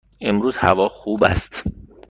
[0.21, 1.63] امروز هوا خوب است.